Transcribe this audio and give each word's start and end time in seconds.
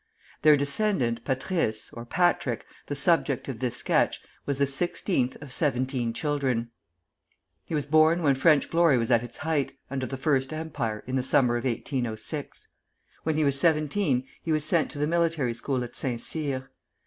Their 0.41 0.57
descendant, 0.57 1.23
Patrice 1.25 1.91
(or 1.93 2.05
Patrick), 2.05 2.65
the 2.87 2.95
subject 2.95 3.47
of 3.47 3.59
this 3.59 3.75
sketch, 3.75 4.19
was 4.47 4.57
the 4.57 4.65
sixteenth 4.65 5.37
of 5.43 5.53
seventeen 5.53 6.11
children. 6.11 6.71
He 7.65 7.75
was 7.75 7.85
born 7.85 8.23
when 8.23 8.33
French 8.33 8.71
glory 8.71 8.97
was 8.97 9.11
at 9.11 9.21
its 9.21 9.37
height, 9.37 9.73
under 9.91 10.07
the 10.07 10.17
First 10.17 10.51
Empire, 10.53 11.03
in 11.05 11.17
the 11.17 11.21
summer 11.21 11.55
of 11.55 11.65
1806. 11.65 12.67
When 13.21 13.35
he 13.37 13.43
was 13.43 13.59
seventeen 13.59 14.25
he 14.41 14.51
was 14.51 14.65
sent 14.65 14.89
to 14.89 14.97
the 14.97 15.05
military 15.05 15.53
school 15.53 15.83
at 15.83 15.95
Saint 15.95 16.19
Cyr. 16.19 16.71